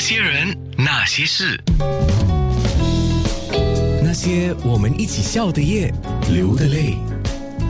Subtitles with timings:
[0.00, 1.62] 些人，那些事，
[4.02, 5.92] 那些我们一起笑的夜，
[6.32, 6.96] 流的泪。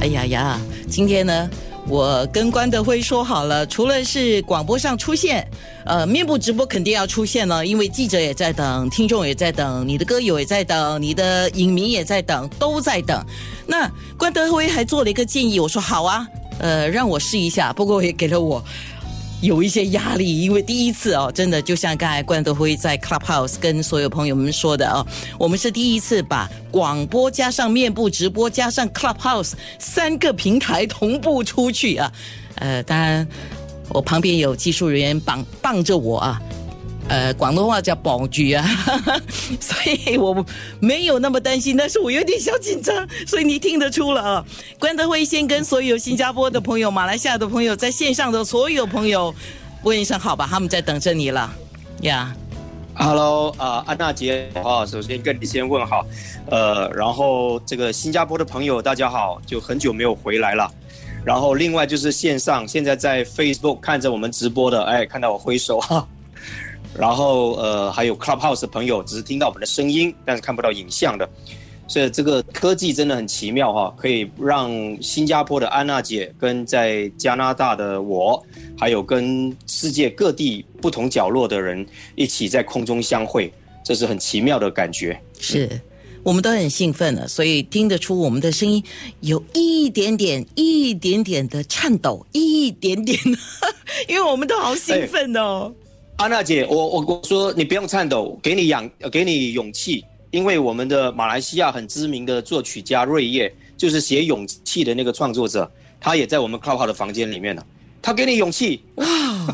[0.00, 0.60] 哎呀呀，
[0.90, 1.50] 今天呢，
[1.88, 5.48] 我跟关德辉说好了，除了是广播上出现，
[5.86, 13.24] 呃，面部直播肯定要出现了，因为记者也在等，听众也在等，你的歌友也在等，你的影迷也在等，都在等。
[13.66, 18.62] 那关德辉还做了一个建议，我说好啊，呃，让我试一下，不过也给了我。
[19.40, 25.06] 有一些压力，因为第一次哦，真的就像刚才关德辉在 Clubhouse 跟所有朋友们说的哦，
[25.38, 32.12] 我们是第一次把广播加上面部直播加上 Clubhouse 三个平台同步出去啊。
[32.56, 33.26] 呃，当然
[33.90, 36.42] 我旁边有技术人员帮帮着我啊。
[37.08, 38.68] 呃，广东话叫保局啊，
[39.58, 40.44] 所以我
[40.78, 44.44] 没有那么担心，但是我有点小紧张，所以你听得出了啊。
[44.78, 49.34] 关德辉先跟所有新加坡的朋友、马来西亚的朋友、在线上的所有朋友
[49.84, 51.50] 问一声好吧，他们在等着你了
[52.02, 52.34] 呀。
[52.94, 56.04] Hello，啊，安娜姐啊，首先跟你先问好，
[56.50, 60.70] 呃，然后这个新加坡的朋友大家好，就很久没有回来了，
[61.24, 66.06] 然后另外就是线上现在在 Facebook 看着我们直播的，哎，看到我挥手哈。
[66.98, 71.28] 然后呃，还有 Clubhouse 的朋友，只是听到我们的声音，但是看不到影像的，
[71.86, 78.44] 所以这个科技真的很奇妙哈，可以让新加坡的安娜姐跟在加拿大的我，
[78.76, 83.52] 还有跟世界各地不同角落的人一起在空中相会，
[83.84, 85.18] 这是很奇妙的感觉。
[85.38, 85.70] 是
[86.24, 88.82] 我们都很兴奋了，所以听得出我们的声音
[89.20, 93.16] 有一点点、一点点的颤抖，一点点，
[94.08, 95.72] 因为我们都好兴奋哦。
[96.18, 107.62] 安娜姐，我我我说你不用颤抖，给你氧，给你勇气，因为我们的马来西亚很知名的作曲家瑞叶，就是写勇气的那个创作者，他也在我们 Club 的房间里面呢。
[108.02, 109.06] 他给你勇气哇！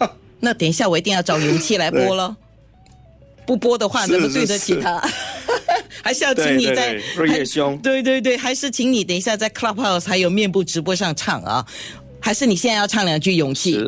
[0.40, 2.34] 那等一下我一定要找勇气来播了，
[3.46, 4.98] 不播的话怎么对得起他？
[6.02, 11.66] 还是要请你在瑞叶兄，对对对，还是请你等一下在 Clubhouse 还有面部直播上唱啊？
[12.18, 13.78] 还是你现在要唱两句勇气？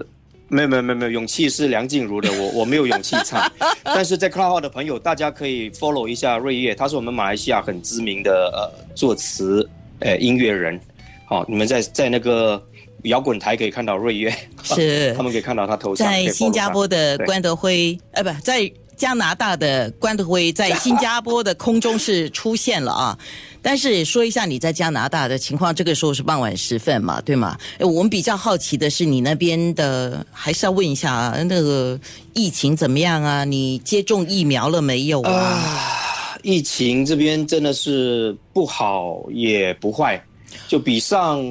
[0.49, 3.51] 没有没有没有没有，勇气是梁静茹的，我我没有勇气唱。
[3.85, 9.69] 但是在 Club 的朋友，大家可以 follow 一下瑞月，他是我们马来西亚很知名的呃作词
[10.01, 10.81] 呃音乐人。
[11.27, 12.63] 好，你们在在那个
[13.03, 16.07] 摇滚台可以看到瑞月，是他们可以看到他头像。
[16.07, 18.61] 在新加坡的关德辉，呃，不在
[18.99, 23.19] 加拿大的关德辉，在新加坡的空中是出现了啊。
[23.63, 27.57] 但是说一下你在加拿大的情况，这个时候是傍晚时分嘛，对吗？
[27.81, 31.99] 我们比较好奇的是你那边的，还是要问一下啊，那个
[32.35, 33.45] 疫情怎么样啊？
[33.45, 36.37] 你接种疫苗了没有啊？
[36.43, 40.23] 疫情这边真的是不好也不坏，
[40.69, 41.43] 就比上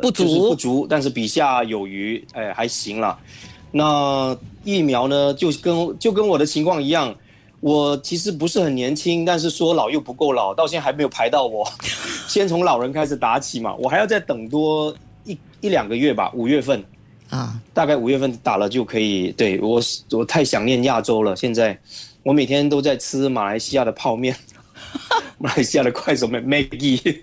[0.00, 3.18] 不足不足，但是比下有余，哎，还行了。
[3.76, 7.12] 那疫苗呢，就跟就跟我的情况一样。
[7.58, 11.66] 我其实不是很年轻，但是说老又不够老，到现在还没有排到我。
[12.28, 16.84] 先从老人开始打起嘛，我还要再等多一一两个月吧，五月份
[17.30, 19.32] 啊，大概五月份打了就可以。
[19.32, 19.80] 对我，
[20.12, 21.34] 我太想念亚洲了。
[21.34, 21.76] 现在
[22.22, 24.36] 我每天都在吃马来西亚的泡面，
[25.38, 27.22] 马来西亚的快手面 Maggie，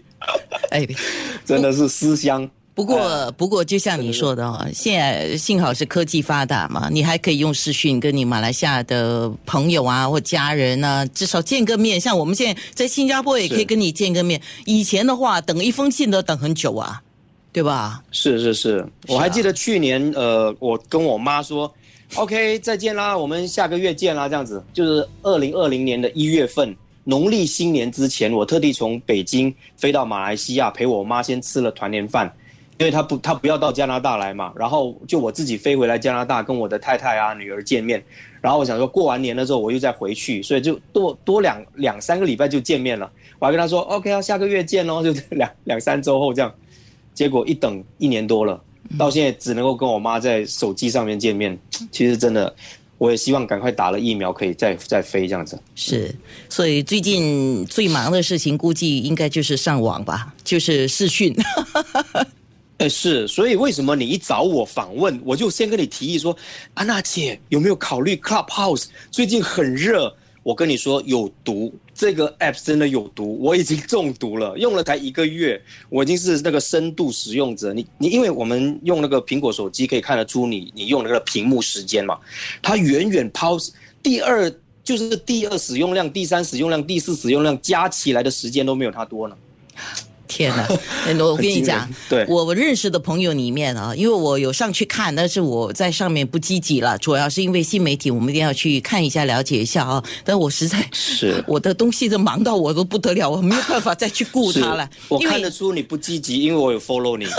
[0.71, 0.85] 哎，
[1.45, 2.49] 真的是思乡。
[2.81, 11.99] 不过，不过，就像你说的哦，现在幸好是科技发达嘛，你还可以用视讯跟你马来西亚的朋友啊或家人啊，至少见个面。
[11.99, 14.41] 像我们现在在新加坡也可以跟你见个面。
[14.65, 16.99] 以前的话，等一封信都等很久啊，
[17.51, 18.01] 对吧？
[18.11, 21.71] 是是是，我还记得去年，呃，我跟我妈说
[22.15, 32.33] ，OK，再见啦，我们下个月见啦，这样子，就是二零二零年的一月份，农历新年之前，我特地从北京飞到马来西亚陪我妈先吃了团年饭。
[32.81, 38.03] 因为他不，他不要到加拿大来嘛，然后就我自己飞回来加拿大跟我的太太啊、女儿见面，
[38.41, 43.07] 然后我想说过完年了之后我又再回去，所以就多多两两三个礼拜就见面了。
[43.37, 46.51] 我还跟他说 OK 啊，下个月见哦， 就两两三周后这样。
[47.13, 48.59] 结果一等一年多了，
[48.97, 51.55] 到现在只能够跟我妈在手机上面见面。
[51.91, 52.55] 其实真的，
[52.97, 55.59] 我也希望赶快打了疫苗可以再再飞这样子。
[55.75, 56.15] 是，
[56.49, 61.35] 所以最近最忙的事情估计应该就是上网吧，就是视讯。
[62.81, 66.35] 哎，是，所以为什么你一找我访问，我就先跟你提议说，
[66.73, 68.85] 安娜姐有没有考虑 Clubhouse？
[69.11, 70.11] 最近很热，
[70.41, 77.71] 我跟你说有毒，这个 app 真的有毒，我已经中毒了，用了才一个月，我已经是那个深度使用者。
[77.71, 82.17] 你你，因为我们用那个苹果手机可以看得出你你用那个屏幕时间嘛，
[82.63, 83.59] 它远远抛
[84.01, 84.51] 第二
[84.83, 89.37] 就是第二使用量、第三使用量、第四使用量加起来的时间都没有它多呢。
[90.31, 90.65] 天哪！
[91.25, 100.01] 我跟你讲，对我我认识的朋友里面啊，因为我有上去看，但是我在上面不积极了，主要是因为新媒体，我们一定要去看一下、了解一下啊。
[100.23, 104.89] 但我实在是 我的东西都忙到我都不得了，我没有办法再去顾它了。
[105.09, 107.25] 我看得出你不积极，因为我有 follow 你。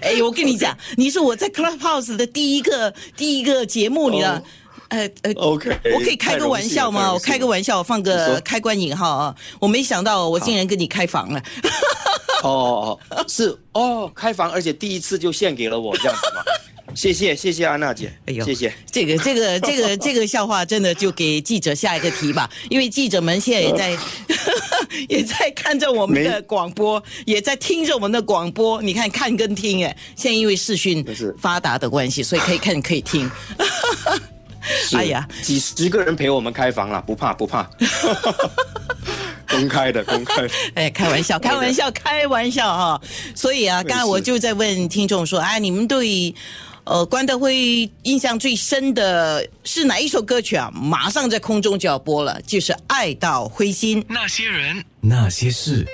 [0.00, 4.36] 哎，我跟你讲，你是我在 Clubhouse 的第一个第一个节目里的。
[4.36, 4.42] 哦
[4.88, 7.12] 呃呃 OK，我可以开个玩笑吗？
[7.12, 9.34] 我开个玩笑，放个开关引号啊！
[9.60, 11.42] 我没想到我竟然跟你开房了。
[12.44, 16.42] 哦哦，是哦，开房，而且第一次就献给了我这样子嘛。
[16.94, 18.72] 谢谢谢谢安娜姐，哎呦谢谢。
[18.90, 23.98] 这个这个这个这个笑话真的就给记者下一个题吧，因为记者们现在也在
[25.08, 28.80] 也在看着我们的广播，也在听着我们的广播。
[28.80, 33.28] 你看看跟听，哎，现在因为视讯是发达的关系，所以可以看可以听。
[34.66, 37.68] 是哎呀，几十个人陪我们开房了，不怕不怕。
[39.48, 40.50] 公开的，公开的。
[40.74, 43.00] 哎，开玩笑，开玩笑，开玩笑哈、
[43.34, 46.34] 所以啊，对刚才我就在问听众说，哎，你们对
[46.84, 50.70] 呃关德辉印象最深的是哪一首歌曲啊？
[50.74, 54.02] 马上在空中就要播了，就是《爱到灰心》。
[54.08, 55.86] 那些人，那些事。